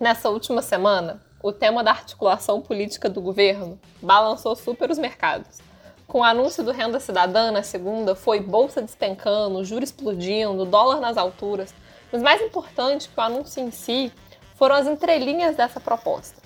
Nessa 0.00 0.30
última 0.30 0.62
semana, 0.62 1.20
o 1.42 1.52
tema 1.52 1.84
da 1.84 1.90
articulação 1.90 2.62
política 2.62 3.06
do 3.06 3.20
governo 3.20 3.78
balançou 4.00 4.56
super 4.56 4.90
os 4.90 4.96
mercados. 4.96 5.58
Com 6.06 6.20
o 6.20 6.24
anúncio 6.24 6.64
do 6.64 6.72
Renda 6.72 6.98
Cidadã 6.98 7.50
na 7.50 7.62
segunda, 7.62 8.14
foi 8.14 8.40
bolsa 8.40 8.80
despencando, 8.80 9.62
juros 9.62 9.90
explodindo, 9.90 10.64
dólar 10.64 11.00
nas 11.00 11.18
alturas. 11.18 11.74
Mas 12.10 12.22
mais 12.22 12.40
importante 12.40 13.10
que 13.10 13.20
o 13.20 13.22
anúncio 13.22 13.62
em 13.62 13.70
si 13.70 14.10
foram 14.56 14.76
as 14.76 14.86
entrelinhas 14.86 15.54
dessa 15.54 15.78
proposta. 15.78 16.40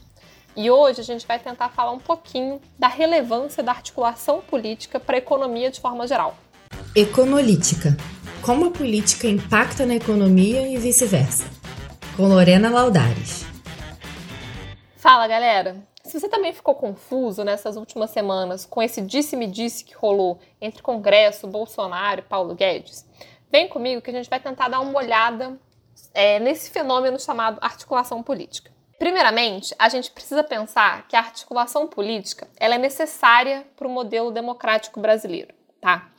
E 0.57 0.69
hoje 0.69 1.01
a 1.01 1.05
gente 1.05 1.25
vai 1.25 1.39
tentar 1.39 1.69
falar 1.69 1.93
um 1.93 2.01
pouquinho 2.01 2.61
da 2.77 2.89
relevância 2.89 3.63
da 3.63 3.71
articulação 3.71 4.41
política 4.41 4.99
para 4.99 5.15
a 5.15 5.19
economia 5.19 5.71
de 5.71 5.81
forma 5.81 6.09
geral. 6.09 6.35
Econolítica. 6.97 7.97
Como 8.43 8.67
a 8.67 8.71
política 8.73 9.29
impacta 9.29 9.87
na 9.87 9.95
economia 9.95 10.67
e 10.67 10.77
vice-versa 10.77 11.55
com 12.17 12.29
Lorena 12.29 12.71
Laudares. 12.71 13.44
Fala, 15.05 15.29
galera! 15.29 15.87
Se 16.03 16.19
você 16.19 16.31
também 16.31 16.55
ficou 16.55 16.75
confuso 16.75 17.45
nessas 17.45 17.77
últimas 17.77 18.09
semanas 18.09 18.65
com 18.65 18.83
esse 18.83 19.03
disse-me-disse 19.03 19.85
que 19.85 19.95
rolou 19.95 20.41
entre 20.59 20.83
Congresso, 20.83 21.47
Bolsonaro 21.47 22.21
e 22.21 22.23
Paulo 22.23 22.55
Guedes, 22.55 23.07
vem 23.53 23.69
comigo 23.69 24.01
que 24.01 24.09
a 24.09 24.15
gente 24.15 24.31
vai 24.31 24.41
tentar 24.41 24.69
dar 24.69 24.81
uma 24.81 24.99
olhada 24.99 25.61
é, 26.15 26.41
nesse 26.41 26.71
fenômeno 26.71 27.21
chamado 27.21 27.59
articulação 27.61 28.23
política. 28.23 28.73
Primeiramente, 28.99 29.75
a 29.79 29.91
gente 29.91 30.11
precisa 30.11 30.43
pensar 30.43 31.07
que 31.07 31.17
a 31.17 31.21
articulação 31.21 31.87
política 31.87 32.49
ela 32.59 32.77
é 32.77 32.79
necessária 32.79 33.67
para 33.77 33.87
o 33.87 33.91
modelo 33.91 34.31
democrático 34.31 35.01
brasileiro, 35.01 35.53
tá? 35.83 36.11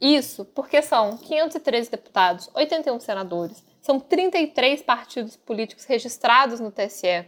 Isso 0.00 0.44
porque 0.46 0.82
são 0.82 1.16
513 1.16 1.88
deputados, 1.92 2.50
81 2.54 2.98
senadores, 2.98 3.64
são 3.80 4.00
33 4.00 4.82
partidos 4.82 5.36
políticos 5.36 5.84
registrados 5.84 6.58
no 6.58 6.72
TSE. 6.72 7.24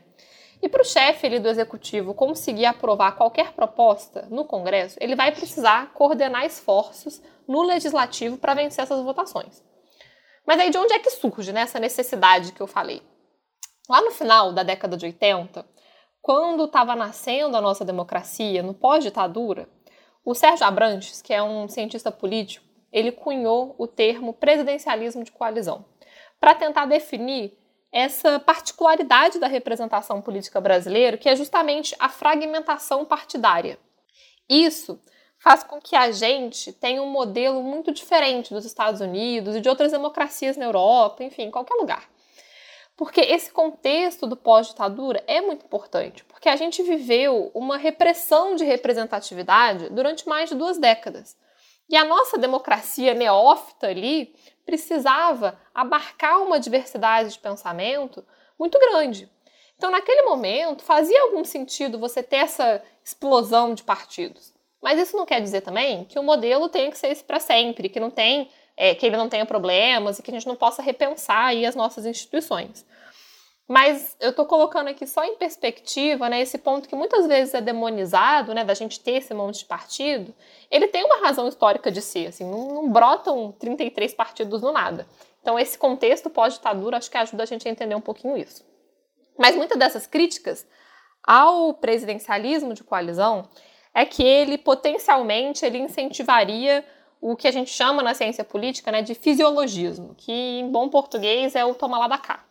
E 0.64 0.68
para 0.70 0.80
o 0.80 0.84
chefe 0.84 1.38
do 1.38 1.46
executivo 1.46 2.14
conseguir 2.14 2.64
aprovar 2.64 3.16
qualquer 3.16 3.52
proposta 3.52 4.26
no 4.30 4.46
Congresso, 4.46 4.96
ele 4.98 5.14
vai 5.14 5.30
precisar 5.30 5.92
coordenar 5.92 6.46
esforços 6.46 7.20
no 7.46 7.60
legislativo 7.62 8.38
para 8.38 8.54
vencer 8.54 8.82
essas 8.82 9.04
votações. 9.04 9.62
Mas 10.46 10.58
aí 10.58 10.70
de 10.70 10.78
onde 10.78 10.94
é 10.94 10.98
que 10.98 11.10
surge 11.10 11.52
né, 11.52 11.60
essa 11.60 11.78
necessidade 11.78 12.52
que 12.52 12.62
eu 12.62 12.66
falei? 12.66 13.02
Lá 13.90 14.00
no 14.00 14.10
final 14.10 14.54
da 14.54 14.62
década 14.62 14.96
de 14.96 15.04
80, 15.04 15.66
quando 16.22 16.64
estava 16.64 16.96
nascendo 16.96 17.58
a 17.58 17.60
nossa 17.60 17.84
democracia, 17.84 18.62
no 18.62 18.72
pós-ditadura, 18.72 19.68
o 20.24 20.34
Sérgio 20.34 20.64
Abrantes, 20.64 21.20
que 21.20 21.34
é 21.34 21.42
um 21.42 21.68
cientista 21.68 22.10
político, 22.10 22.64
ele 22.90 23.12
cunhou 23.12 23.74
o 23.76 23.86
termo 23.86 24.32
presidencialismo 24.32 25.24
de 25.24 25.30
coalizão 25.30 25.84
para 26.40 26.54
tentar 26.54 26.86
definir 26.86 27.52
essa 27.94 28.40
particularidade 28.40 29.38
da 29.38 29.46
representação 29.46 30.20
política 30.20 30.60
brasileira, 30.60 31.16
que 31.16 31.28
é 31.28 31.36
justamente 31.36 31.94
a 32.00 32.08
fragmentação 32.08 33.04
partidária. 33.04 33.78
Isso 34.48 35.00
faz 35.38 35.62
com 35.62 35.80
que 35.80 35.94
a 35.94 36.10
gente 36.10 36.72
tenha 36.72 37.00
um 37.00 37.08
modelo 37.08 37.62
muito 37.62 37.92
diferente 37.92 38.52
dos 38.52 38.64
Estados 38.64 39.00
Unidos 39.00 39.54
e 39.54 39.60
de 39.60 39.68
outras 39.68 39.92
democracias 39.92 40.56
na 40.56 40.64
Europa, 40.64 41.22
enfim, 41.22 41.42
em 41.42 41.50
qualquer 41.52 41.74
lugar. 41.74 42.08
Porque 42.96 43.20
esse 43.20 43.52
contexto 43.52 44.26
do 44.26 44.36
pós-ditadura 44.36 45.22
é 45.28 45.40
muito 45.40 45.64
importante, 45.64 46.24
porque 46.24 46.48
a 46.48 46.56
gente 46.56 46.82
viveu 46.82 47.52
uma 47.54 47.76
repressão 47.76 48.56
de 48.56 48.64
representatividade 48.64 49.88
durante 49.90 50.28
mais 50.28 50.48
de 50.48 50.56
duas 50.56 50.78
décadas. 50.78 51.36
E 51.88 51.96
a 51.96 52.04
nossa 52.04 52.38
democracia 52.38 53.14
neófita 53.14 53.88
ali 53.88 54.34
precisava 54.64 55.58
abarcar 55.74 56.42
uma 56.42 56.58
diversidade 56.58 57.32
de 57.32 57.38
pensamento 57.38 58.24
muito 58.58 58.78
grande. 58.78 59.28
Então, 59.76 59.90
naquele 59.90 60.22
momento, 60.22 60.82
fazia 60.82 61.20
algum 61.22 61.44
sentido 61.44 61.98
você 61.98 62.22
ter 62.22 62.36
essa 62.36 62.82
explosão 63.04 63.74
de 63.74 63.82
partidos. 63.82 64.54
Mas 64.80 64.98
isso 64.98 65.16
não 65.16 65.26
quer 65.26 65.40
dizer 65.40 65.62
também 65.62 66.04
que 66.04 66.18
o 66.18 66.22
modelo 66.22 66.68
tenha 66.68 66.90
que 66.90 66.98
ser 66.98 67.08
esse 67.08 67.24
para 67.24 67.40
sempre, 67.40 67.88
que 67.88 67.98
não 67.98 68.10
tem, 68.10 68.50
é, 68.76 68.94
que 68.94 69.04
ele 69.04 69.16
não 69.16 69.28
tenha 69.28 69.46
problemas 69.46 70.18
e 70.18 70.22
que 70.22 70.30
a 70.30 70.34
gente 70.34 70.46
não 70.46 70.56
possa 70.56 70.82
repensar 70.82 71.46
aí 71.46 71.66
as 71.66 71.74
nossas 71.74 72.06
instituições. 72.06 72.86
Mas 73.66 74.14
eu 74.20 74.30
estou 74.30 74.44
colocando 74.44 74.88
aqui 74.88 75.06
só 75.06 75.24
em 75.24 75.36
perspectiva, 75.36 76.28
né, 76.28 76.40
esse 76.40 76.58
ponto 76.58 76.86
que 76.86 76.94
muitas 76.94 77.26
vezes 77.26 77.54
é 77.54 77.62
demonizado, 77.62 78.52
né, 78.52 78.62
da 78.62 78.74
gente 78.74 79.00
ter 79.00 79.12
esse 79.12 79.32
monte 79.32 79.60
de 79.60 79.64
partido, 79.64 80.34
ele 80.70 80.86
tem 80.88 81.02
uma 81.02 81.20
razão 81.20 81.48
histórica 81.48 81.90
de 81.90 82.02
ser, 82.02 82.26
assim, 82.26 82.44
não, 82.44 82.74
não 82.74 82.90
brotam 82.90 83.52
33 83.52 84.12
partidos 84.12 84.60
do 84.60 84.70
nada. 84.70 85.06
Então 85.40 85.58
esse 85.58 85.78
contexto 85.78 86.28
pós-ditadura 86.28 86.98
acho 86.98 87.10
que 87.10 87.16
ajuda 87.16 87.42
a 87.42 87.46
gente 87.46 87.66
a 87.66 87.70
entender 87.70 87.94
um 87.94 88.00
pouquinho 88.02 88.36
isso. 88.36 88.64
Mas 89.38 89.56
muitas 89.56 89.78
dessas 89.78 90.06
críticas 90.06 90.66
ao 91.22 91.72
presidencialismo 91.72 92.74
de 92.74 92.84
coalizão 92.84 93.48
é 93.94 94.04
que 94.04 94.22
ele 94.22 94.58
potencialmente 94.58 95.64
ele 95.64 95.78
incentivaria 95.78 96.84
o 97.20 97.34
que 97.34 97.48
a 97.48 97.50
gente 97.50 97.70
chama 97.70 98.02
na 98.02 98.12
ciência 98.12 98.44
política 98.44 98.92
né, 98.92 99.00
de 99.00 99.14
fisiologismo, 99.14 100.14
que 100.14 100.30
em 100.30 100.70
bom 100.70 100.90
português 100.90 101.54
é 101.54 101.64
o 101.64 101.74
toma 101.74 101.98
lá 101.98 102.08
da 102.08 102.18
cá. 102.18 102.44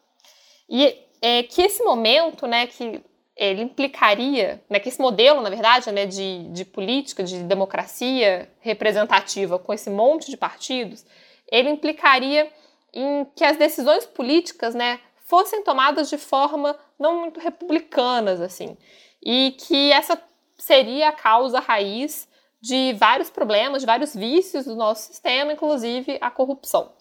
E 0.75 1.00
é, 1.22 1.44
que 1.44 1.61
esse 1.61 1.84
momento, 1.84 2.47
né, 2.47 2.66
que 2.66 3.00
ele 3.38 3.61
implicaria, 3.61 4.59
né, 4.67 4.79
que 4.79 4.89
esse 4.89 5.00
modelo, 5.00 5.39
na 5.39 5.50
verdade, 5.51 5.91
né, 5.91 6.07
de, 6.07 6.50
de 6.50 6.66
política, 6.66 7.23
de 7.23 7.44
democracia 7.44 8.50
representativa 8.59 9.59
com 9.59 9.72
esse 9.72 9.91
monte 9.91 10.31
de 10.31 10.35
partidos, 10.35 11.06
ele 11.51 11.69
implicaria 11.69 12.51
em 12.91 13.23
que 13.35 13.44
as 13.44 13.56
decisões 13.56 14.03
políticas, 14.03 14.73
né, 14.73 15.00
fossem 15.25 15.63
tomadas 15.63 16.09
de 16.09 16.17
forma 16.17 16.75
não 17.00 17.22
muito 17.22 17.40
republicanas, 17.40 18.41
assim, 18.41 18.75
e 19.23 19.55
que 19.59 19.91
essa 19.91 20.19
seria 20.57 21.09
a 21.09 21.11
causa 21.11 21.59
raiz 21.59 22.28
de 22.59 22.94
vários 22.94 23.29
problemas, 23.29 23.81
de 23.81 23.85
vários 23.85 24.16
vícios 24.16 24.66
do 24.66 24.75
nosso 24.75 25.07
sistema, 25.07 25.53
inclusive 25.53 26.17
a 26.19 26.31
corrupção. 26.31 26.91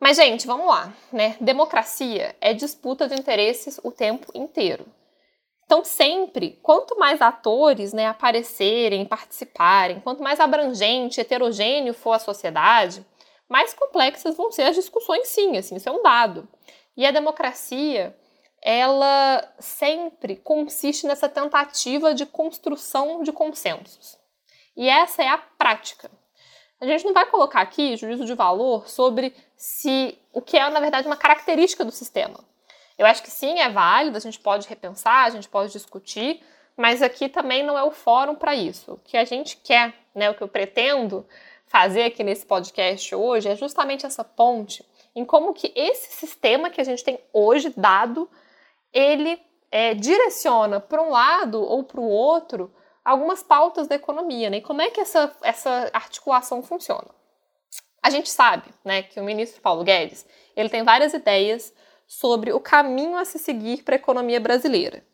Mas, 0.00 0.16
gente, 0.16 0.46
vamos 0.46 0.66
lá, 0.66 0.92
né? 1.12 1.36
Democracia 1.40 2.34
é 2.40 2.54
disputa 2.54 3.06
de 3.06 3.14
interesses 3.14 3.78
o 3.84 3.92
tempo 3.92 4.32
inteiro. 4.34 4.86
Então, 5.66 5.84
sempre, 5.84 6.58
quanto 6.62 6.98
mais 6.98 7.20
atores 7.20 7.92
né, 7.92 8.06
aparecerem, 8.06 9.04
participarem, 9.04 10.00
quanto 10.00 10.22
mais 10.22 10.40
abrangente, 10.40 11.20
heterogêneo 11.20 11.94
for 11.94 12.12
a 12.12 12.18
sociedade, 12.18 13.06
mais 13.48 13.74
complexas 13.74 14.36
vão 14.36 14.50
ser 14.50 14.62
as 14.62 14.74
discussões, 14.74 15.28
sim, 15.28 15.56
assim, 15.56 15.76
isso 15.76 15.88
é 15.88 15.92
um 15.92 16.02
dado. 16.02 16.48
E 16.96 17.06
a 17.06 17.12
democracia, 17.12 18.16
ela 18.62 19.48
sempre 19.58 20.34
consiste 20.34 21.06
nessa 21.06 21.28
tentativa 21.28 22.14
de 22.14 22.26
construção 22.26 23.22
de 23.22 23.32
consensos. 23.32 24.18
E 24.76 24.88
essa 24.88 25.22
é 25.22 25.28
a 25.28 25.38
prática. 25.38 26.10
A 26.80 26.86
gente 26.86 27.04
não 27.04 27.12
vai 27.12 27.26
colocar 27.26 27.60
aqui 27.60 27.96
juízo 27.96 28.24
de 28.24 28.34
valor 28.34 28.88
sobre 28.88 29.34
se 29.56 30.18
o 30.32 30.40
que 30.40 30.56
é, 30.56 30.70
na 30.70 30.80
verdade, 30.80 31.06
uma 31.06 31.16
característica 31.16 31.84
do 31.84 31.92
sistema. 31.92 32.40
Eu 32.98 33.06
acho 33.06 33.22
que 33.22 33.30
sim, 33.30 33.58
é 33.58 33.68
válido, 33.68 34.16
a 34.16 34.20
gente 34.20 34.38
pode 34.38 34.68
repensar, 34.68 35.24
a 35.24 35.30
gente 35.30 35.48
pode 35.48 35.72
discutir, 35.72 36.42
mas 36.76 37.02
aqui 37.02 37.28
também 37.28 37.62
não 37.62 37.78
é 37.78 37.82
o 37.82 37.90
fórum 37.90 38.34
para 38.34 38.54
isso. 38.54 38.92
O 38.92 38.98
que 38.98 39.16
a 39.16 39.24
gente 39.24 39.56
quer, 39.58 39.94
né, 40.14 40.30
o 40.30 40.34
que 40.34 40.42
eu 40.42 40.48
pretendo 40.48 41.26
fazer 41.66 42.04
aqui 42.04 42.24
nesse 42.24 42.46
podcast 42.46 43.14
hoje 43.14 43.48
é 43.48 43.56
justamente 43.56 44.06
essa 44.06 44.24
ponte 44.24 44.84
em 45.14 45.24
como 45.24 45.52
que 45.52 45.72
esse 45.74 46.12
sistema 46.12 46.70
que 46.70 46.80
a 46.80 46.84
gente 46.84 47.04
tem 47.04 47.18
hoje 47.32 47.72
dado, 47.76 48.28
ele 48.92 49.40
é, 49.70 49.94
direciona 49.94 50.80
para 50.80 51.02
um 51.02 51.10
lado 51.10 51.62
ou 51.62 51.84
para 51.84 52.00
o 52.00 52.08
outro 52.08 52.72
algumas 53.10 53.42
pautas 53.42 53.88
da 53.88 53.96
economia, 53.96 54.48
né? 54.48 54.58
E 54.58 54.62
como 54.62 54.80
é 54.80 54.90
que 54.90 55.00
essa, 55.00 55.34
essa 55.42 55.90
articulação 55.92 56.62
funciona? 56.62 57.08
A 58.02 58.08
gente 58.08 58.30
sabe, 58.30 58.70
né, 58.84 59.02
que 59.02 59.20
o 59.20 59.24
ministro 59.24 59.60
Paulo 59.60 59.84
Guedes, 59.84 60.24
ele 60.56 60.68
tem 60.68 60.82
várias 60.82 61.12
ideias 61.12 61.74
sobre 62.06 62.52
o 62.52 62.60
caminho 62.60 63.18
a 63.18 63.24
se 63.24 63.38
seguir 63.38 63.82
para 63.82 63.94
a 63.94 63.96
economia 63.96 64.40
brasileira. 64.40 65.04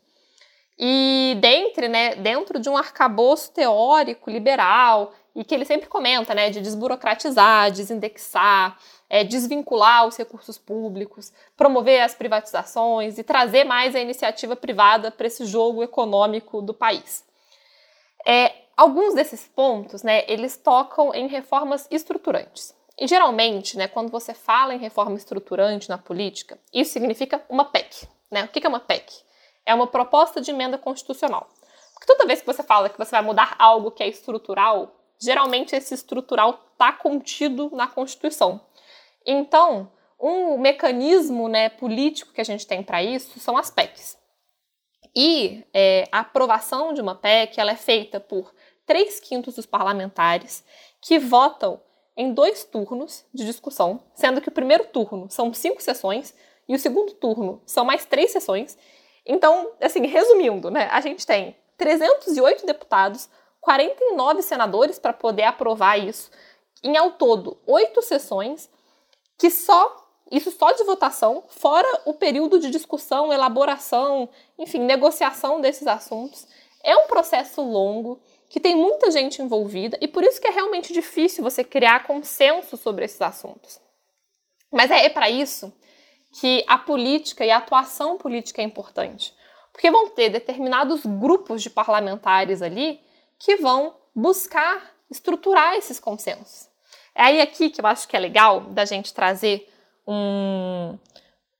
E 0.79 1.35
dentre, 1.41 1.87
né, 1.87 2.15
dentro 2.15 2.59
de 2.59 2.69
um 2.69 2.77
arcabouço 2.77 3.51
teórico 3.51 4.29
liberal, 4.29 5.11
e 5.35 5.43
que 5.43 5.53
ele 5.53 5.65
sempre 5.65 5.87
comenta, 5.87 6.33
né, 6.33 6.49
de 6.49 6.61
desburocratizar, 6.61 7.71
desindexar, 7.71 8.77
é, 9.09 9.23
desvincular 9.23 10.07
os 10.07 10.15
recursos 10.15 10.57
públicos, 10.57 11.33
promover 11.55 12.01
as 12.01 12.13
privatizações 12.13 13.17
e 13.17 13.23
trazer 13.23 13.63
mais 13.63 13.95
a 13.95 13.99
iniciativa 13.99 14.55
privada 14.55 15.11
para 15.11 15.27
esse 15.27 15.45
jogo 15.45 15.83
econômico 15.83 16.61
do 16.61 16.73
país. 16.73 17.26
É, 18.29 18.53
alguns 18.75 19.13
desses 19.13 19.47
pontos, 19.47 20.03
né, 20.03 20.25
eles 20.27 20.57
tocam 20.57 21.13
em 21.13 21.27
reformas 21.27 21.87
estruturantes. 21.89 22.75
E 22.99 23.07
geralmente, 23.07 23.77
né, 23.77 23.87
quando 23.87 24.11
você 24.11 24.33
fala 24.33 24.75
em 24.75 24.79
reforma 24.79 25.15
estruturante 25.15 25.87
na 25.87 25.97
política, 25.97 26.59
isso 26.73 26.91
significa 26.91 27.41
uma 27.47 27.63
PEC. 27.63 28.05
Né? 28.29 28.43
O 28.43 28.49
que 28.49 28.65
é 28.65 28.69
uma 28.69 28.81
PEC? 28.81 29.23
É 29.65 29.73
uma 29.73 29.87
proposta 29.87 30.41
de 30.41 30.51
emenda 30.51 30.77
constitucional. 30.77 31.47
Porque 31.93 32.05
toda 32.05 32.25
vez 32.25 32.41
que 32.41 32.45
você 32.45 32.63
fala 32.63 32.89
que 32.89 32.97
você 32.97 33.11
vai 33.11 33.21
mudar 33.21 33.55
algo 33.57 33.91
que 33.91 34.03
é 34.03 34.09
estrutural, 34.09 34.93
geralmente 35.17 35.73
esse 35.73 35.93
estrutural 35.93 36.59
está 36.73 36.91
contido 36.91 37.69
na 37.73 37.87
Constituição. 37.87 38.59
Então, 39.25 39.89
um 40.19 40.57
mecanismo 40.57 41.47
né, 41.47 41.69
político 41.69 42.33
que 42.33 42.41
a 42.41 42.45
gente 42.45 42.67
tem 42.67 42.83
para 42.83 43.01
isso 43.01 43.39
são 43.39 43.55
as 43.55 43.71
PECs. 43.71 44.17
E 45.19 45.65
é, 45.73 46.07
a 46.11 46.19
aprovação 46.19 46.93
de 46.93 47.01
uma 47.01 47.15
PEC 47.15 47.59
ela 47.59 47.71
é 47.71 47.75
feita 47.75 48.19
por 48.19 48.53
três 48.85 49.19
quintos 49.19 49.55
dos 49.55 49.65
parlamentares 49.65 50.63
que 51.01 51.17
votam 51.17 51.81
em 52.15 52.31
dois 52.31 52.63
turnos 52.63 53.25
de 53.33 53.43
discussão, 53.43 53.99
sendo 54.13 54.39
que 54.39 54.49
o 54.49 54.51
primeiro 54.51 54.83
turno 54.85 55.25
são 55.27 55.51
cinco 55.55 55.81
sessões 55.81 56.35
e 56.69 56.75
o 56.75 56.79
segundo 56.79 57.15
turno 57.15 57.59
são 57.65 57.83
mais 57.83 58.05
três 58.05 58.29
sessões. 58.29 58.77
Então, 59.25 59.71
assim, 59.81 60.05
resumindo, 60.05 60.69
né, 60.69 60.87
a 60.91 61.01
gente 61.01 61.25
tem 61.25 61.57
308 61.79 62.63
deputados, 62.67 63.27
49 63.59 64.43
senadores 64.43 64.99
para 64.99 65.13
poder 65.13 65.45
aprovar 65.45 65.97
isso, 65.97 66.29
em 66.83 66.95
ao 66.95 67.13
todo 67.13 67.57
oito 67.65 68.03
sessões, 68.03 68.69
que 69.35 69.49
só 69.49 70.06
isso 70.31 70.51
só 70.51 70.71
de 70.73 70.83
votação, 70.83 71.43
fora 71.47 72.01
o 72.05 72.13
período 72.13 72.59
de 72.59 72.69
discussão, 72.69 73.31
elaboração, 73.31 74.29
enfim, 74.57 74.79
negociação 74.79 75.61
desses 75.61 75.87
assuntos. 75.87 76.47
É 76.83 76.95
um 76.95 77.07
processo 77.07 77.61
longo 77.61 78.19
que 78.49 78.59
tem 78.59 78.75
muita 78.75 79.11
gente 79.11 79.41
envolvida 79.41 79.97
e 80.01 80.07
por 80.07 80.23
isso 80.23 80.39
que 80.39 80.47
é 80.47 80.51
realmente 80.51 80.93
difícil 80.93 81.43
você 81.43 81.63
criar 81.63 82.05
consenso 82.05 82.77
sobre 82.77 83.05
esses 83.05 83.21
assuntos. 83.21 83.79
Mas 84.71 84.91
é, 84.91 85.05
é 85.05 85.09
para 85.09 85.29
isso 85.29 85.73
que 86.39 86.63
a 86.67 86.77
política 86.77 87.45
e 87.45 87.51
a 87.51 87.57
atuação 87.57 88.17
política 88.17 88.61
é 88.61 88.65
importante. 88.65 89.33
Porque 89.71 89.91
vão 89.91 90.09
ter 90.09 90.29
determinados 90.29 91.05
grupos 91.05 91.61
de 91.61 91.69
parlamentares 91.69 92.61
ali 92.61 92.99
que 93.39 93.57
vão 93.57 93.95
buscar 94.15 94.91
estruturar 95.09 95.75
esses 95.75 95.99
consensos. 95.99 96.67
É 97.13 97.23
aí 97.23 97.41
aqui 97.41 97.69
que 97.69 97.81
eu 97.81 97.87
acho 97.87 98.07
que 98.07 98.15
é 98.15 98.19
legal 98.19 98.61
da 98.61 98.85
gente 98.85 99.13
trazer 99.13 99.67
um, 100.07 100.97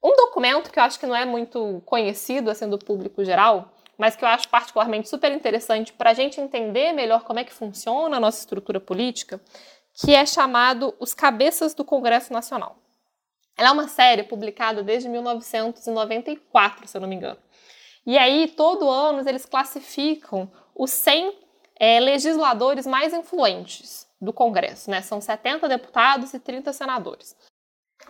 um 0.03 0.15
documento 0.15 0.71
que 0.71 0.79
eu 0.79 0.83
acho 0.83 0.99
que 0.99 1.05
não 1.05 1.15
é 1.15 1.25
muito 1.25 1.81
conhecido 1.85 2.49
assim 2.49 2.69
do 2.69 2.79
público 2.79 3.23
geral, 3.25 3.73
mas 3.97 4.15
que 4.15 4.23
eu 4.23 4.29
acho 4.29 4.47
particularmente 4.47 5.09
super 5.09 5.31
interessante 5.31 5.91
para 5.91 6.11
a 6.11 6.13
gente 6.13 6.39
entender 6.39 6.93
melhor 6.93 7.23
como 7.23 7.39
é 7.39 7.43
que 7.43 7.53
funciona 7.53 8.17
a 8.17 8.19
nossa 8.19 8.39
estrutura 8.39 8.79
política, 8.79 9.41
que 9.93 10.13
é 10.13 10.25
chamado 10.25 10.93
Os 10.99 11.13
Cabeças 11.13 11.73
do 11.73 11.83
Congresso 11.83 12.31
Nacional. 12.31 12.77
Ela 13.57 13.69
é 13.69 13.71
uma 13.71 13.87
série 13.87 14.21
publicada 14.21 14.83
desde 14.83 15.09
1994, 15.09 16.87
se 16.87 16.95
eu 16.95 17.01
não 17.01 17.07
me 17.07 17.15
engano. 17.15 17.39
E 18.05 18.17
aí, 18.17 18.47
todo 18.47 18.89
ano, 18.89 19.27
eles 19.27 19.45
classificam 19.45 20.49
os 20.75 20.91
100 20.91 21.33
é, 21.79 21.99
legisladores 21.99 22.85
mais 22.85 23.13
influentes 23.13 24.07
do 24.21 24.31
Congresso, 24.31 24.89
né? 24.89 25.01
São 25.01 25.19
70 25.19 25.67
deputados 25.67 26.33
e 26.33 26.39
30 26.39 26.71
senadores. 26.71 27.35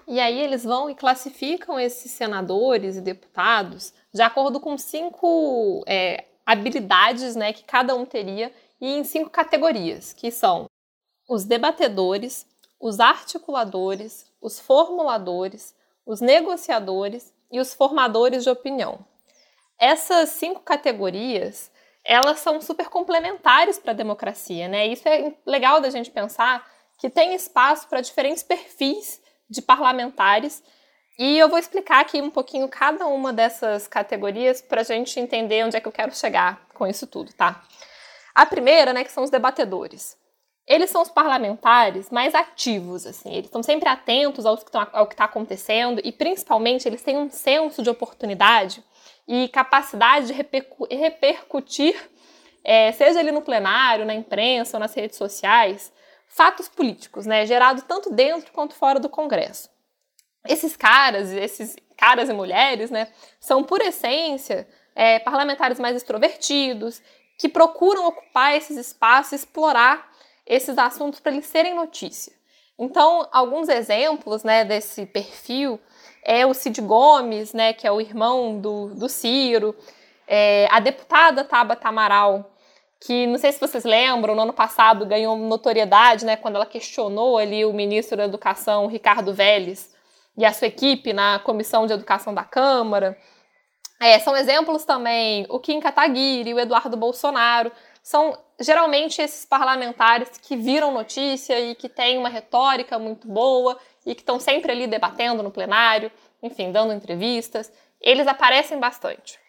E 0.07 0.19
aí 0.19 0.39
eles 0.39 0.63
vão 0.63 0.89
e 0.89 0.95
classificam 0.95 1.80
esses 1.80 2.12
senadores 2.12 2.95
e 2.95 3.01
deputados 3.01 3.94
de 4.13 4.22
acordo 4.22 4.60
com 4.60 4.78
cinco 4.78 5.84
é, 5.86 6.25
habilidades 6.45 7.36
né, 7.36 7.51
que 7.51 7.63
cada 7.63 7.94
um 7.95 8.06
teria 8.06 8.54
e 8.80 8.94
em 8.94 9.04
cinco 9.04 9.30
categorias, 9.30 10.13
que 10.13 10.31
são 10.31 10.69
os 11.28 11.44
debatedores, 11.44 12.48
os 12.80 13.00
articuladores, 13.00 14.31
os 14.42 14.60
formuladores, 14.60 15.75
os 16.06 16.22
negociadores 16.22 17.34
e 17.51 17.60
os 17.60 17.74
formadores 17.74 18.44
de 18.44 18.50
opinião. 18.50 19.06
Essas 19.78 20.30
cinco 20.30 20.62
categorias, 20.62 21.69
elas 22.04 22.39
são 22.39 22.62
super 22.62 22.88
complementares 22.89 23.78
para 23.78 23.92
a 23.92 23.95
democracia, 23.95 24.68
né? 24.68 24.88
Isso 24.88 25.07
é 25.07 25.34
legal 25.45 25.81
da 25.81 25.89
gente 25.89 26.10
pensar 26.10 26.66
que 26.98 27.10
tem 27.10 27.36
espaço 27.36 27.88
para 27.88 28.01
diferentes 28.01 28.42
perfis 28.42 29.22
de 29.49 29.61
parlamentares. 29.61 30.63
E 31.17 31.38
eu 31.38 31.49
vou 31.49 31.57
explicar 31.57 32.01
aqui 32.01 32.21
um 32.21 32.29
pouquinho 32.29 32.67
cada 32.67 33.07
uma 33.07 33.33
dessas 33.33 33.88
categorias 33.88 34.61
para 34.61 34.81
a 34.81 34.83
gente 34.83 35.19
entender 35.19 35.65
onde 35.65 35.75
é 35.75 35.79
que 35.79 35.88
eu 35.88 35.91
quero 35.91 36.15
chegar 36.15 36.67
com 36.73 36.85
isso 36.85 37.07
tudo, 37.07 37.33
tá? 37.33 37.63
A 38.35 38.45
primeira, 38.45 38.94
né, 38.94 39.03
que 39.03 39.11
são 39.11 39.23
os 39.23 39.31
debatedores. 39.31 40.15
Eles 40.67 40.89
são 40.89 41.01
os 41.01 41.09
parlamentares 41.09 42.11
mais 42.11 42.35
ativos, 42.35 43.07
assim, 43.07 43.31
eles 43.31 43.45
estão 43.45 43.63
sempre 43.63 43.88
atentos 43.88 44.45
ao 44.45 44.57
que 44.57 44.69
está 44.69 45.23
acontecendo 45.23 46.01
e, 46.03 46.11
principalmente, 46.11 46.88
eles 46.88 47.01
têm 47.01 47.17
um 47.17 47.31
senso 47.31 47.81
de 47.81 47.89
oportunidade 47.89 48.83
e 49.27 49.47
capacidade 49.47 50.27
de 50.27 50.33
repercu 50.33 50.85
repercutir, 50.91 51.95
é, 52.63 52.91
seja 52.91 53.19
ali 53.19 53.31
no 53.31 53.41
plenário, 53.41 54.05
na 54.05 54.13
imprensa 54.13 54.75
ou 54.75 54.81
nas 54.81 54.93
redes 54.93 55.17
sociais, 55.17 55.91
fatos 56.27 56.68
políticos, 56.68 57.25
né, 57.25 57.45
gerados 57.45 57.83
tanto 57.83 58.12
dentro 58.12 58.51
quanto 58.51 58.75
fora 58.75 59.00
do 59.00 59.09
Congresso. 59.09 59.69
Esses 60.47 60.75
caras, 60.77 61.31
esses 61.31 61.75
caras 61.97 62.29
e 62.29 62.33
mulheres, 62.33 62.91
né, 62.91 63.07
são 63.39 63.63
por 63.63 63.81
essência 63.81 64.68
é, 64.95 65.19
parlamentares 65.19 65.79
mais 65.79 65.95
extrovertidos, 65.95 67.01
que 67.38 67.47
procuram 67.47 68.07
ocupar 68.07 68.56
esses 68.56 68.77
espaços, 68.77 69.33
explorar 69.33 70.12
esses 70.45 70.77
assuntos 70.77 71.19
para 71.19 71.31
eles 71.31 71.45
serem 71.45 71.75
notícia. 71.75 72.33
Então, 72.79 73.27
alguns 73.31 73.69
exemplos, 73.69 74.44
né, 74.44 74.63
desse 74.63 75.06
perfil 75.06 75.79
é 76.24 76.45
o 76.45 76.53
Cid 76.53 76.81
Gomes, 76.81 77.53
né, 77.53 77.74
que 77.74 77.88
é 77.88 77.91
o 77.91 78.01
irmão 78.01 78.59
do, 78.59 78.94
do 78.95 79.09
Ciro, 79.09 79.75
é, 80.27 80.68
a 80.71 80.79
deputada 80.79 81.44
Tabata 81.44 81.88
Amaral, 81.88 82.51
que 82.99 83.27
não 83.27 83.38
sei 83.38 83.51
se 83.51 83.59
vocês 83.59 83.83
lembram, 83.83 84.35
no 84.35 84.41
ano 84.41 84.53
passado 84.53 85.05
ganhou 85.05 85.38
notoriedade, 85.38 86.25
né, 86.25 86.35
quando 86.35 86.55
ela 86.55 86.65
questionou 86.65 87.38
ali 87.38 87.63
o 87.65 87.73
ministro 87.73 88.17
da 88.17 88.25
Educação, 88.25 88.88
Ricardo 88.88 89.33
Vélez, 89.33 89.95
e 90.38 90.45
a 90.45 90.53
sua 90.53 90.67
equipe 90.67 91.13
na 91.13 91.39
Comissão 91.39 91.85
de 91.85 91.94
Educação 91.94 92.33
da 92.33 92.44
Câmara. 92.44 93.17
É, 93.99 94.19
são 94.19 94.35
exemplos 94.35 94.85
também 94.85 95.45
o 95.49 95.59
Kim 95.59 95.79
Kataguiri, 95.79 96.53
o 96.53 96.59
Eduardo 96.59 96.95
Bolsonaro, 96.95 97.71
são 98.03 98.38
geralmente 98.59 99.21
esses 99.21 99.45
parlamentares 99.45 100.38
que 100.38 100.55
viram 100.55 100.91
notícia 100.91 101.59
e 101.59 101.75
que 101.75 101.89
têm 101.89 102.17
uma 102.17 102.29
retórica 102.29 102.97
muito 102.97 103.27
boa 103.27 103.77
e 104.05 104.15
que 104.15 104.21
estão 104.21 104.39
sempre 104.39 104.71
ali 104.71 104.88
debatendo 104.88 105.43
no 105.43 105.51
plenário, 105.51 106.11
enfim, 106.41 106.71
dando 106.71 106.93
entrevistas. 106.93 107.71
Eles 108.00 108.27
aparecem 108.27 108.79
bastante. 108.79 109.39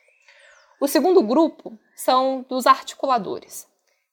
O 0.81 0.87
segundo 0.87 1.23
grupo 1.23 1.79
são 1.95 2.45
dos 2.49 2.67
articuladores. 2.67 3.67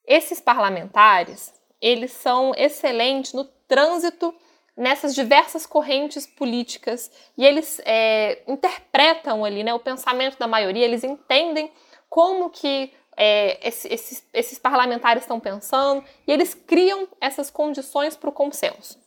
Esses 0.05 0.39
parlamentares, 0.39 1.53
eles 1.79 2.11
são 2.11 2.53
excelentes 2.55 3.33
no 3.33 3.45
trânsito 3.67 4.33
nessas 4.75 5.15
diversas 5.15 5.65
correntes 5.65 6.25
políticas 6.25 7.11
e 7.37 7.45
eles 7.45 7.79
é, 7.85 8.41
interpretam 8.47 9.45
ali 9.45 9.63
né, 9.63 9.73
o 9.73 9.79
pensamento 9.79 10.37
da 10.37 10.47
maioria, 10.47 10.83
eles 10.83 11.03
entendem 11.03 11.71
como 12.09 12.49
que 12.49 12.91
é, 13.15 13.65
esses, 13.65 14.27
esses 14.33 14.59
parlamentares 14.59 15.23
estão 15.23 15.39
pensando 15.39 16.03
e 16.27 16.31
eles 16.31 16.53
criam 16.53 17.07
essas 17.21 17.49
condições 17.49 18.17
para 18.17 18.29
o 18.29 18.33
consenso. 18.33 18.99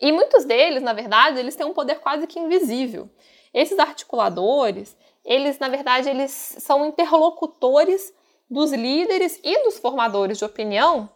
E 0.00 0.10
muitos 0.10 0.44
deles, 0.44 0.82
na 0.82 0.94
verdade, 0.94 1.38
eles 1.38 1.54
têm 1.54 1.66
um 1.66 1.74
poder 1.74 2.00
quase 2.00 2.26
que 2.26 2.38
invisível. 2.38 3.08
Esses 3.52 3.78
articuladores, 3.78 4.96
eles, 5.30 5.60
na 5.60 5.68
verdade, 5.68 6.10
eles 6.10 6.56
são 6.58 6.84
interlocutores 6.84 8.12
dos 8.50 8.72
líderes 8.72 9.38
e 9.44 9.62
dos 9.62 9.78
formadores 9.78 10.38
de 10.38 10.44
opinião, 10.44 11.08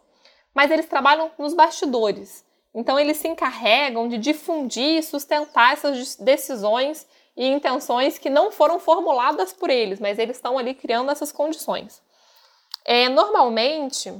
mas 0.53 0.71
eles 0.71 0.85
trabalham 0.85 1.29
nos 1.37 1.53
bastidores. 1.53 2.45
Então, 2.73 2.97
eles 2.97 3.17
se 3.17 3.27
encarregam 3.27 4.07
de 4.07 4.17
difundir 4.17 4.99
e 4.99 5.03
sustentar 5.03 5.73
essas 5.73 6.15
decisões 6.15 7.05
e 7.35 7.45
intenções 7.45 8.17
que 8.17 8.29
não 8.29 8.53
foram 8.53 8.79
formuladas 8.79 9.51
por 9.51 9.69
eles, 9.69 9.99
mas 9.99 10.17
eles 10.17 10.37
estão 10.37 10.57
ali 10.57 10.73
criando 10.73 11.11
essas 11.11 11.33
condições. 11.33 12.01
É, 12.85 13.09
normalmente, 13.09 14.13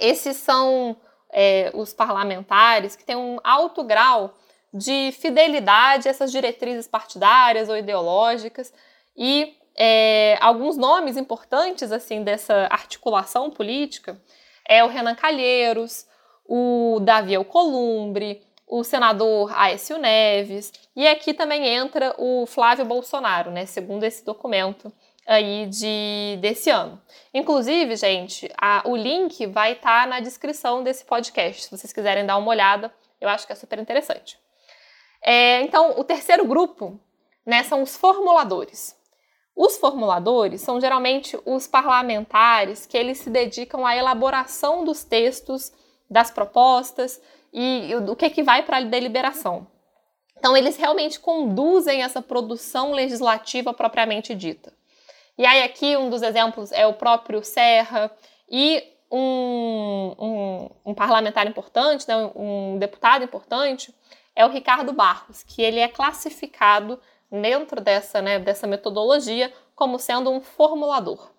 esses 0.00 0.36
são 0.36 0.96
é, 1.32 1.72
os 1.74 1.92
parlamentares 1.92 2.94
que 2.94 3.04
têm 3.04 3.16
um 3.16 3.40
alto 3.42 3.82
grau 3.82 4.36
de 4.72 5.10
fidelidade 5.10 6.06
a 6.06 6.12
essas 6.12 6.30
diretrizes 6.30 6.86
partidárias 6.86 7.68
ou 7.68 7.76
ideológicas, 7.76 8.72
e 9.18 9.58
é, 9.76 10.38
alguns 10.40 10.76
nomes 10.76 11.16
importantes 11.16 11.90
assim 11.90 12.22
dessa 12.22 12.68
articulação 12.70 13.50
política 13.50 14.20
é 14.66 14.84
o 14.84 14.88
Renan 14.88 15.14
Calheiros, 15.14 16.06
o 16.46 17.00
Davi 17.00 17.34
Alcolumbre, 17.34 18.42
o 18.66 18.84
senador 18.84 19.50
Aécio 19.58 19.98
Neves, 19.98 20.72
e 20.94 21.08
aqui 21.08 21.34
também 21.34 21.66
entra 21.66 22.14
o 22.18 22.46
Flávio 22.46 22.84
Bolsonaro, 22.84 23.50
né, 23.50 23.66
segundo 23.66 24.04
esse 24.04 24.24
documento 24.24 24.92
aí 25.26 25.66
de, 25.66 26.38
desse 26.40 26.70
ano. 26.70 27.00
Inclusive, 27.32 27.96
gente, 27.96 28.50
a, 28.56 28.82
o 28.84 28.94
link 28.94 29.46
vai 29.46 29.72
estar 29.72 30.02
tá 30.02 30.06
na 30.06 30.20
descrição 30.20 30.82
desse 30.82 31.04
podcast, 31.04 31.64
se 31.64 31.70
vocês 31.70 31.92
quiserem 31.92 32.26
dar 32.26 32.36
uma 32.36 32.50
olhada, 32.50 32.92
eu 33.20 33.28
acho 33.28 33.46
que 33.46 33.52
é 33.52 33.56
super 33.56 33.78
interessante. 33.78 34.38
É, 35.22 35.62
então, 35.62 35.98
o 35.98 36.04
terceiro 36.04 36.44
grupo 36.44 37.00
né, 37.44 37.62
são 37.62 37.82
os 37.82 37.96
formuladores. 37.96 38.97
Os 39.58 39.76
formuladores 39.76 40.60
são 40.60 40.80
geralmente 40.80 41.36
os 41.44 41.66
parlamentares 41.66 42.86
que 42.86 42.96
eles 42.96 43.18
se 43.18 43.28
dedicam 43.28 43.84
à 43.84 43.96
elaboração 43.96 44.84
dos 44.84 45.02
textos, 45.02 45.72
das 46.08 46.30
propostas 46.30 47.20
e 47.52 47.90
o 48.08 48.14
que, 48.14 48.30
que 48.30 48.44
vai 48.44 48.62
para 48.62 48.76
a 48.76 48.82
deliberação. 48.82 49.66
Então, 50.38 50.56
eles 50.56 50.76
realmente 50.76 51.18
conduzem 51.18 52.04
essa 52.04 52.22
produção 52.22 52.92
legislativa 52.92 53.74
propriamente 53.74 54.32
dita. 54.32 54.72
E 55.36 55.44
aí 55.44 55.64
aqui 55.64 55.96
um 55.96 56.08
dos 56.08 56.22
exemplos 56.22 56.70
é 56.70 56.86
o 56.86 56.94
próprio 56.94 57.42
Serra 57.42 58.12
e 58.48 58.80
um, 59.10 60.14
um, 60.20 60.70
um 60.86 60.94
parlamentar 60.94 61.48
importante, 61.48 62.06
né, 62.06 62.14
um 62.36 62.78
deputado 62.78 63.24
importante, 63.24 63.92
é 64.36 64.46
o 64.46 64.50
Ricardo 64.50 64.92
Barros, 64.92 65.42
que 65.42 65.60
ele 65.60 65.80
é 65.80 65.88
classificado 65.88 67.00
dentro 67.30 67.80
dessa, 67.80 68.22
né, 68.22 68.38
dessa 68.38 68.66
metodologia 68.66 69.52
como 69.74 69.98
sendo 69.98 70.30
um 70.30 70.40
formulador. 70.40 71.30